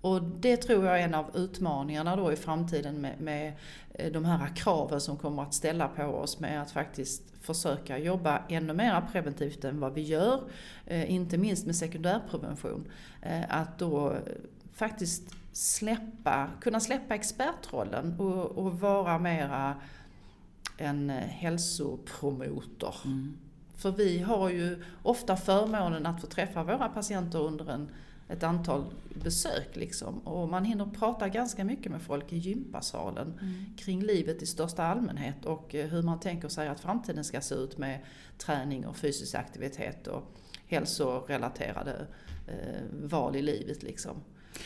Och 0.00 0.22
det 0.22 0.56
tror 0.56 0.84
jag 0.84 1.00
är 1.00 1.04
en 1.04 1.14
av 1.14 1.36
utmaningarna 1.36 2.16
då 2.16 2.32
i 2.32 2.36
framtiden 2.36 3.00
med, 3.00 3.20
med, 3.20 3.52
eh, 3.94 4.12
de 4.12 4.24
här 4.24 4.56
kraven 4.56 5.00
som 5.00 5.16
kommer 5.16 5.42
att 5.42 5.54
ställa 5.54 5.88
på 5.88 6.04
oss 6.04 6.40
med 6.40 6.62
att 6.62 6.70
faktiskt 6.70 7.22
försöka 7.40 7.98
jobba 7.98 8.42
ännu 8.48 8.72
mer 8.72 9.02
preventivt 9.12 9.64
än 9.64 9.80
vad 9.80 9.94
vi 9.94 10.02
gör. 10.02 10.40
Eh, 10.86 11.12
inte 11.12 11.38
minst 11.38 11.66
med 11.66 11.76
sekundärprevention. 11.76 12.88
Eh, 13.22 13.44
att 13.48 13.78
då 13.78 14.16
faktiskt 14.74 15.22
släppa, 15.52 16.50
kunna 16.60 16.80
släppa 16.80 17.14
expertrollen 17.14 18.14
och, 18.18 18.44
och 18.44 18.80
vara 18.80 19.18
mera 19.18 19.74
en 20.76 21.10
hälsopromotor. 21.10 22.94
Mm. 23.04 23.36
För 23.76 23.90
vi 23.90 24.18
har 24.18 24.50
ju 24.50 24.82
ofta 25.02 25.36
förmånen 25.36 26.06
att 26.06 26.20
få 26.20 26.26
träffa 26.26 26.62
våra 26.62 26.88
patienter 26.88 27.38
under 27.38 27.70
en 27.70 27.90
ett 28.28 28.42
antal 28.42 28.84
besök. 29.14 29.76
Liksom. 29.76 30.18
Och 30.18 30.48
man 30.48 30.64
hinner 30.64 30.86
prata 30.86 31.28
ganska 31.28 31.64
mycket 31.64 31.92
med 31.92 32.02
folk 32.02 32.32
i 32.32 32.36
gympasalen 32.36 33.38
mm. 33.40 33.64
kring 33.76 34.02
livet 34.02 34.42
i 34.42 34.46
största 34.46 34.82
allmänhet 34.82 35.44
och 35.44 35.74
eh, 35.74 35.86
hur 35.86 36.02
man 36.02 36.20
tänker 36.20 36.48
sig 36.48 36.68
att 36.68 36.80
framtiden 36.80 37.24
ska 37.24 37.40
se 37.40 37.54
ut 37.54 37.78
med 37.78 38.00
träning 38.38 38.86
och 38.86 38.96
fysisk 38.96 39.34
aktivitet 39.34 40.06
och 40.06 40.22
hälsorelaterade 40.66 42.06
eh, 42.46 42.82
val 43.02 43.36
i 43.36 43.42
livet. 43.42 43.82
Liksom. 43.82 44.16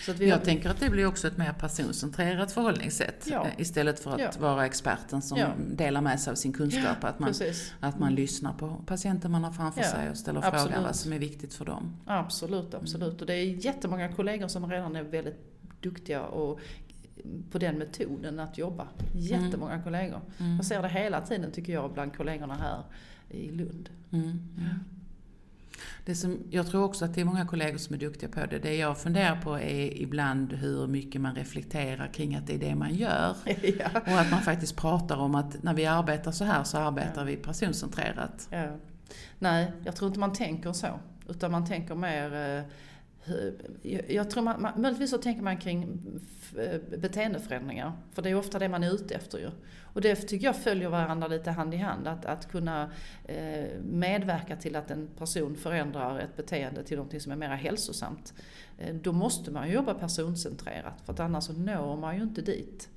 Så 0.01 0.13
jag 0.19 0.37
har... 0.37 0.45
tänker 0.45 0.71
att 0.71 0.81
det 0.81 0.91
blir 0.91 1.07
också 1.07 1.29
ett 1.29 1.37
mer 1.37 1.53
personcentrerat 1.53 2.53
förhållningssätt. 2.53 3.27
Ja. 3.31 3.47
Eh, 3.47 3.61
istället 3.61 4.01
för 4.01 4.11
att 4.11 4.21
ja. 4.21 4.31
vara 4.41 4.67
experten 4.67 5.23
som 5.23 5.39
ja. 5.39 5.49
delar 5.71 6.01
med 6.01 6.21
sig 6.21 6.31
av 6.31 6.35
sin 6.35 6.53
kunskap. 6.53 7.05
Att 7.05 7.19
man, 7.19 7.35
att 7.81 7.99
man 7.99 8.15
lyssnar 8.15 8.53
på 8.53 8.83
patienten 8.87 9.31
man 9.31 9.45
har 9.45 9.53
framför 9.53 9.83
sig 9.83 10.11
och 10.11 10.17
ställer 10.17 10.39
absolut. 10.39 10.63
frågan 10.63 10.83
vad 10.83 10.97
som 10.97 11.13
är 11.13 11.19
viktigt 11.19 11.55
för 11.55 11.65
dem. 11.65 11.97
Absolut, 12.07 12.75
absolut. 12.75 13.21
Och 13.21 13.27
det 13.27 13.35
är 13.35 13.45
jättemånga 13.45 14.13
kollegor 14.13 14.49
som 14.49 14.71
redan 14.71 14.97
är 14.97 15.03
väldigt 15.03 15.37
duktiga 15.81 16.23
och 16.23 16.61
på 17.51 17.59
den 17.59 17.79
metoden 17.79 18.41
att 18.41 18.59
jobba. 18.59 18.89
Jättemånga 19.15 19.73
mm. 19.73 19.85
kollegor. 19.85 20.21
Mm. 20.39 20.57
Jag 20.57 20.65
ser 20.65 20.83
det 20.83 20.89
hela 20.89 21.21
tiden 21.21 21.53
tycker 21.53 21.73
jag 21.73 21.93
bland 21.93 22.17
kollegorna 22.17 22.55
här 22.55 22.83
i 23.29 23.51
Lund. 23.51 23.89
Mm. 24.13 24.39
Det 26.05 26.15
som, 26.15 26.39
jag 26.51 26.67
tror 26.67 26.85
också 26.85 27.05
att 27.05 27.15
det 27.15 27.21
är 27.21 27.25
många 27.25 27.47
kollegor 27.47 27.79
som 27.79 27.95
är 27.95 27.99
duktiga 27.99 28.29
på 28.29 28.47
det. 28.47 28.59
Det 28.59 28.77
jag 28.77 28.99
funderar 28.99 29.41
på 29.41 29.59
är 29.59 30.03
ibland 30.03 30.53
hur 30.53 30.87
mycket 30.87 31.21
man 31.21 31.35
reflekterar 31.35 32.13
kring 32.13 32.35
att 32.35 32.47
det 32.47 32.55
är 32.55 32.59
det 32.59 32.75
man 32.75 32.95
gör. 32.95 33.37
Ja. 33.79 34.01
Och 34.01 34.21
att 34.21 34.31
man 34.31 34.41
faktiskt 34.41 34.77
pratar 34.77 35.17
om 35.17 35.35
att 35.35 35.63
när 35.63 35.75
vi 35.75 35.87
arbetar 35.87 36.33
så 36.33 36.45
här 36.45 36.65
så 36.65 36.79
arbetar 36.79 37.21
ja. 37.21 37.25
vi 37.25 37.37
personcentrerat. 37.37 38.49
Ja. 38.51 38.67
Nej, 39.39 39.73
jag 39.85 39.97
tror 39.97 40.09
inte 40.09 40.21
man 40.21 40.33
tänker 40.33 40.73
så. 40.73 40.89
Utan 41.29 41.51
man 41.51 41.67
tänker 41.67 41.95
mer 41.95 42.57
eh, 42.59 42.65
Eh, 43.27 44.15
jag 44.15 44.31
tror 44.31 44.43
man, 44.43 44.73
möjligtvis 44.77 45.11
så 45.11 45.19
tänker 45.19 45.43
man 45.43 45.57
kring 45.57 46.01
eh, 46.59 46.99
beteendeförändringar. 46.99 47.93
För 48.13 48.23
det 48.23 48.31
är 48.31 48.35
ofta 48.35 48.59
det 48.59 48.69
man 48.69 48.85
är 48.85 48.95
ute 48.95 49.15
efter 49.15 49.39
ju. 49.39 49.51
Och 49.83 50.01
det 50.01 50.15
tycker 50.17 50.47
jag 50.47 50.57
följer 50.57 50.89
varandra 50.89 51.29
lite 51.29 51.51
hand 51.51 51.75
i 51.75 51.77
hand. 51.77 52.09
Att, 52.09 52.25
att 52.25 52.51
kunna 52.51 52.91
eh, 53.25 53.81
medverka 53.83 54.57
till 54.57 54.77
att 54.77 54.91
en 54.91 55.09
person 55.19 55.57
förändrar 55.57 56.19
ett 56.19 56.37
beteende 56.37 56.83
till 56.85 56.99
något 56.99 57.23
som 57.23 57.33
är 57.33 57.37
mer 57.37 57.49
hälsosamt. 57.49 58.35
Eh, 58.79 58.95
då 58.95 59.13
måste 59.13 59.51
man 59.51 59.69
ju 59.69 59.75
jobba 59.75 59.95
personcentrerat. 59.95 61.01
För 61.05 61.13
att 61.13 61.21
annars 61.21 61.45
så 61.45 61.53
når 61.53 61.97
man 61.97 62.17
ju 62.17 62.23
inte 62.23 62.43
dit. 62.43 62.89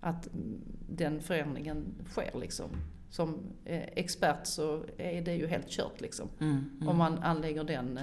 Att 0.00 0.26
mm, 0.26 0.60
den 0.88 1.20
förändringen 1.20 1.84
sker 2.10 2.38
liksom. 2.40 2.70
Som 3.10 3.38
eh, 3.64 3.82
expert 3.96 4.46
så 4.46 4.84
är 4.98 5.22
det 5.22 5.34
ju 5.34 5.46
helt 5.46 5.68
kört 5.68 6.00
liksom. 6.00 6.28
Mm, 6.40 6.70
mm. 6.76 6.88
Om 6.88 6.96
man 6.96 7.18
anlägger 7.18 7.64
den 7.64 8.00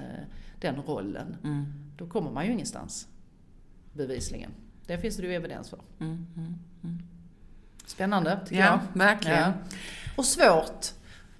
den 0.59 0.81
rollen, 0.81 1.37
mm. 1.43 1.65
då 1.97 2.07
kommer 2.07 2.31
man 2.31 2.45
ju 2.45 2.51
ingenstans. 2.51 3.07
Bevisligen. 3.93 4.51
Det 4.85 4.97
finns 4.97 5.17
det 5.17 5.23
ju 5.23 5.33
evidens 5.33 5.69
för. 5.69 5.79
Mm, 5.99 6.27
mm, 6.35 6.55
mm. 6.83 6.99
Spännande, 7.85 8.39
tycker 8.45 8.61
ja, 8.61 8.79
jag. 8.93 8.99
Verkligen. 8.99 9.39
Ja. 9.39 9.53
Och 10.17 10.25
svårt. 10.25 10.85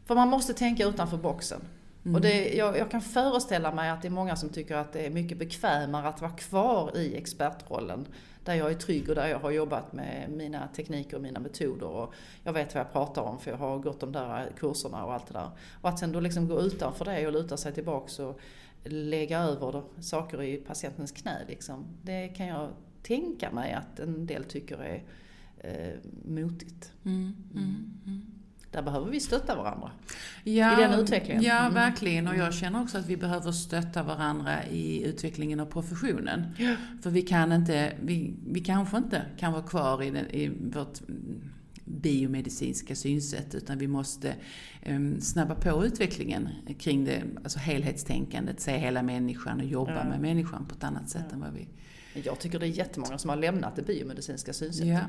För 0.05 0.15
man 0.15 0.29
måste 0.29 0.53
tänka 0.53 0.86
utanför 0.86 1.17
boxen. 1.17 1.62
Mm. 2.05 2.15
Och 2.15 2.21
det, 2.21 2.53
jag, 2.53 2.77
jag, 2.77 2.91
kan 2.91 3.01
föreställa 3.01 3.71
mig 3.71 3.89
att 3.89 4.01
det 4.01 4.07
är 4.07 4.09
många 4.09 4.35
som 4.35 4.50
tycker 4.50 4.75
att 4.75 4.93
det 4.93 5.05
är 5.05 5.09
mycket 5.09 5.38
bekvämare 5.38 6.07
att 6.07 6.21
vara 6.21 6.31
kvar 6.31 6.97
i 6.97 7.15
expertrollen. 7.17 8.07
Där 8.43 8.53
jag 8.53 8.71
är 8.71 8.75
trygg 8.75 9.09
och 9.09 9.15
där 9.15 9.27
jag 9.27 9.39
har 9.39 9.51
jobbat 9.51 9.93
med 9.93 10.29
mina 10.29 10.67
tekniker 10.67 11.15
och 11.15 11.24
mina 11.24 11.39
metoder. 11.39 11.88
Och 11.88 12.13
jag 12.43 12.53
vet 12.53 12.75
vad 12.75 12.81
jag 12.81 12.93
pratar 12.93 13.21
om 13.21 13.39
för 13.39 13.51
jag 13.51 13.57
har 13.57 13.79
gått 13.79 14.00
de 14.00 14.12
där 14.12 14.51
kurserna 14.57 15.05
och 15.05 15.13
allt 15.13 15.27
det 15.27 15.33
där. 15.33 15.50
Och 15.81 15.89
att 15.89 16.00
sen 16.00 16.12
då 16.12 16.19
liksom 16.19 16.47
gå 16.47 16.62
utanför 16.62 17.05
det 17.05 17.27
och 17.27 17.33
luta 17.33 17.57
sig 17.57 17.74
tillbaks 17.74 18.19
och 18.19 18.39
lägga 18.83 19.39
över 19.39 19.83
saker 20.01 20.41
i 20.41 20.57
patientens 20.57 21.12
knä. 21.12 21.38
Liksom. 21.47 21.85
Det 22.01 22.27
kan 22.27 22.47
jag 22.47 22.69
tänka 23.03 23.51
mig 23.51 23.74
att 23.74 24.00
en 24.00 24.25
del 24.25 24.43
tycker 24.43 24.77
är 24.77 25.03
eh, 25.57 26.00
motigt. 26.25 26.91
Mm, 27.05 27.35
mm, 27.53 27.93
mm. 28.05 28.34
Där 28.75 28.82
behöver 28.82 29.12
vi 29.12 29.20
stötta 29.20 29.55
varandra 29.55 29.91
ja, 30.44 30.79
i 30.79 30.82
den 30.82 31.00
utvecklingen. 31.00 31.44
Ja, 31.44 31.60
mm. 31.60 31.74
verkligen. 31.74 32.27
Och 32.27 32.36
jag 32.36 32.53
känner 32.53 32.82
också 32.82 32.98
att 32.98 33.05
vi 33.05 33.17
behöver 33.17 33.51
stötta 33.51 34.03
varandra 34.03 34.65
i 34.65 35.03
utvecklingen 35.03 35.60
av 35.60 35.65
professionen. 35.65 36.44
Ja. 36.58 36.75
För 37.01 37.10
vi 37.10 37.22
kan 37.22 37.51
inte, 37.51 37.94
vi, 38.01 38.34
vi 38.48 38.60
kanske 38.60 38.98
inte 38.98 39.22
kan 39.38 39.53
vara 39.53 39.63
kvar 39.63 40.03
i, 40.03 40.10
den, 40.10 40.25
i 40.32 40.51
vårt 40.74 41.00
biomedicinska 41.86 42.96
synsätt 42.96 43.55
utan 43.55 43.77
vi 43.77 43.88
måste 43.88 44.36
um, 44.86 45.22
snabba 45.22 45.55
på 45.55 45.86
utvecklingen 45.86 46.50
kring 46.79 47.05
det, 47.05 47.24
alltså 47.44 47.60
helhetstänkandet, 47.60 48.60
se 48.60 48.77
hela 48.77 49.03
människan 49.03 49.60
och 49.60 49.65
jobba 49.65 49.98
ja. 49.98 50.03
med 50.03 50.20
människan 50.20 50.65
på 50.65 50.75
ett 50.75 50.84
annat 50.84 51.10
sätt 51.10 51.25
ja. 51.29 51.36
än 51.36 51.41
vad 51.41 51.53
vi... 51.53 51.67
Jag 52.24 52.39
tycker 52.39 52.60
det 52.60 52.65
är 52.65 52.77
jättemånga 52.77 53.17
som 53.17 53.29
har 53.29 53.38
lämnat 53.38 53.75
det 53.75 53.82
biomedicinska 53.82 54.53
synsättet. 54.53 54.88
Ja. 54.88 55.01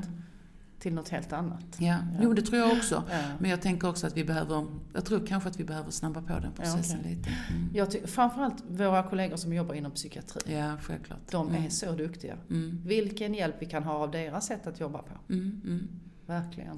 Till 0.79 0.93
något 0.93 1.09
helt 1.09 1.33
annat. 1.33 1.63
Ja, 1.77 1.87
ja. 1.87 2.19
Jo 2.21 2.33
det 2.33 2.41
tror 2.41 2.59
jag 2.59 2.71
också. 2.71 3.03
Ja. 3.11 3.17
Men 3.39 3.51
jag 3.51 3.61
tänker 3.61 3.89
också 3.89 4.07
att 4.07 4.17
vi 4.17 4.23
behöver, 4.23 4.65
jag 4.93 5.05
tror 5.05 5.25
kanske 5.27 5.49
att 5.49 5.59
vi 5.59 5.63
behöver 5.63 5.91
snabba 5.91 6.21
på 6.21 6.39
den 6.39 6.51
processen 6.51 6.97
ja, 6.97 6.99
okay. 6.99 7.15
lite. 7.15 7.29
Mm. 7.29 7.69
Jag 7.73 7.91
tycker, 7.91 8.07
framförallt 8.07 8.63
våra 8.67 9.03
kollegor 9.03 9.37
som 9.37 9.53
jobbar 9.53 9.75
inom 9.75 9.91
psykiatri. 9.91 10.53
Ja, 10.53 10.77
självklart. 10.81 11.19
De 11.31 11.51
är 11.51 11.57
mm. 11.57 11.71
så 11.71 11.91
duktiga. 11.91 12.37
Mm. 12.49 12.81
Vilken 12.85 13.33
hjälp 13.33 13.55
vi 13.59 13.65
kan 13.65 13.83
ha 13.83 13.93
av 13.93 14.11
deras 14.11 14.47
sätt 14.47 14.67
att 14.67 14.79
jobba 14.79 14.99
på. 14.99 15.33
Mm, 15.33 15.61
mm. 15.65 15.87
Verkligen. 16.25 16.77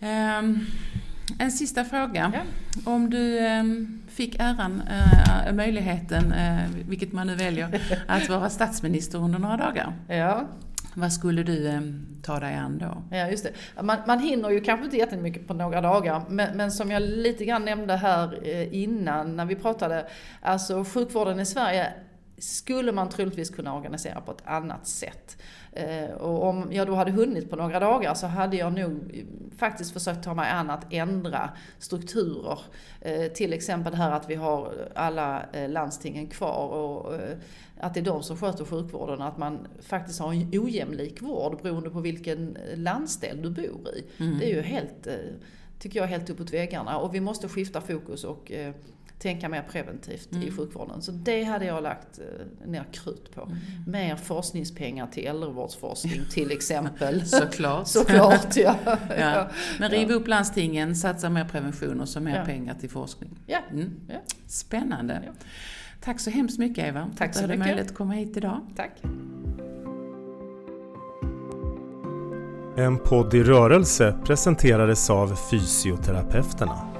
Um, 0.00 0.66
en 1.38 1.52
sista 1.52 1.84
fråga. 1.84 2.32
Ja. 2.34 2.42
Om 2.92 3.10
du 3.10 3.46
um, 3.46 4.02
fick 4.08 4.36
äran, 4.38 4.82
uh, 4.82 5.54
möjligheten, 5.54 6.32
uh, 6.32 6.88
vilket 6.88 7.12
man 7.12 7.26
nu 7.26 7.34
väljer, 7.34 7.82
att 8.08 8.28
vara 8.28 8.50
statsminister 8.50 9.18
under 9.18 9.38
några 9.38 9.56
dagar. 9.56 9.92
Ja. 10.08 10.48
Vad 10.94 11.12
skulle 11.12 11.42
du 11.42 11.68
eh, 11.68 11.80
ta 12.22 12.40
dig 12.40 12.54
an 12.54 12.78
då? 12.78 13.16
Ja, 13.16 13.28
just 13.28 13.44
det. 13.44 13.82
Man, 13.82 13.98
man 14.06 14.18
hinner 14.18 14.50
ju 14.50 14.60
kanske 14.60 14.84
inte 14.84 14.96
jättemycket 14.96 15.48
på 15.48 15.54
några 15.54 15.80
dagar, 15.80 16.22
men, 16.28 16.56
men 16.56 16.72
som 16.72 16.90
jag 16.90 17.02
lite 17.02 17.44
grann 17.44 17.64
nämnde 17.64 17.96
här 17.96 18.38
eh, 18.42 18.74
innan 18.74 19.36
när 19.36 19.44
vi 19.44 19.56
pratade, 19.56 20.06
alltså 20.40 20.84
sjukvården 20.84 21.40
i 21.40 21.46
Sverige 21.46 21.92
skulle 22.44 22.92
man 22.92 23.08
troligtvis 23.08 23.50
kunna 23.50 23.76
organisera 23.76 24.20
på 24.20 24.32
ett 24.32 24.42
annat 24.44 24.86
sätt. 24.86 25.36
Eh, 25.72 26.10
och 26.10 26.44
om 26.44 26.68
jag 26.72 26.86
då 26.86 26.94
hade 26.94 27.10
hunnit 27.10 27.50
på 27.50 27.56
några 27.56 27.80
dagar 27.80 28.14
så 28.14 28.26
hade 28.26 28.56
jag 28.56 28.72
nog 28.72 29.24
faktiskt 29.56 29.92
försökt 29.92 30.24
ta 30.24 30.34
mig 30.34 30.50
an 30.50 30.70
att 30.70 30.92
ändra 30.92 31.50
strukturer. 31.78 32.58
Eh, 33.00 33.32
till 33.32 33.52
exempel 33.52 33.92
det 33.92 33.98
här 33.98 34.10
att 34.10 34.30
vi 34.30 34.34
har 34.34 34.88
alla 34.94 35.42
eh, 35.52 35.70
landstingen 35.70 36.26
kvar 36.26 36.68
och 36.68 37.14
att 37.80 37.94
det 37.94 38.00
är 38.00 38.04
de 38.04 38.22
som 38.22 38.36
sköter 38.36 38.64
sjukvården. 38.64 39.22
Att 39.22 39.38
man 39.38 39.66
faktiskt 39.80 40.20
har 40.20 40.32
en 40.32 40.50
ojämlik 40.52 41.22
vård 41.22 41.62
beroende 41.62 41.90
på 41.90 42.00
vilken 42.00 42.58
landsdel 42.74 43.42
du 43.42 43.50
bor 43.50 43.88
i. 43.94 44.04
Mm. 44.22 44.38
Det 44.38 44.52
är 44.52 44.54
ju 44.56 44.62
helt, 44.62 45.08
tycker 45.78 46.00
jag, 46.00 46.06
helt 46.06 46.30
uppåt 46.30 46.52
väggarna. 46.52 46.98
Och 46.98 47.14
vi 47.14 47.20
måste 47.20 47.48
skifta 47.48 47.80
fokus 47.80 48.24
och 48.24 48.52
tänka 49.18 49.48
mer 49.48 49.62
preventivt 49.62 50.32
mm. 50.32 50.48
i 50.48 50.50
sjukvården. 50.50 51.02
Så 51.02 51.12
det 51.12 51.44
hade 51.44 51.64
jag 51.64 51.82
lagt 51.82 52.18
eh, 52.18 52.68
ner 52.68 52.84
krut 52.92 53.34
på. 53.34 53.42
Mm. 53.42 53.56
Mer 53.86 54.16
forskningspengar 54.16 55.06
till 55.06 55.26
äldrevårdsforskning 55.26 56.20
till 56.30 56.50
exempel. 56.56 57.26
Såklart. 57.26 57.86
Såklart 57.88 58.56
ja. 58.56 58.76
ja. 59.18 59.48
Men 59.78 59.90
riva 59.90 60.14
upp 60.14 60.28
landstingen, 60.28 60.96
satsa 60.96 61.30
mer 61.30 61.44
prevention 61.44 62.00
och 62.00 62.08
så 62.08 62.20
mer 62.20 62.36
ja. 62.36 62.44
pengar 62.44 62.74
till 62.74 62.90
forskning. 62.90 63.30
Ja. 63.46 63.58
Mm. 63.70 63.90
ja. 64.08 64.18
Spännande. 64.46 65.22
Ja. 65.26 65.32
Tack 66.00 66.20
så 66.20 66.30
hemskt 66.30 66.58
mycket 66.58 66.84
Eva. 66.84 67.10
Tack 67.16 67.34
så 67.34 67.40
mycket. 67.40 67.42
Att 67.42 67.48
du 67.48 67.52
hade 67.52 67.58
möjlighet 67.58 67.90
att 67.90 67.96
komma 67.96 68.12
hit 68.12 68.36
idag. 68.36 68.60
Tack. 68.76 68.92
En 72.76 72.98
podd 72.98 73.34
i 73.34 73.42
rörelse 73.42 74.14
presenterades 74.24 75.10
av 75.10 75.36
Fysioterapeuterna. 75.50 76.93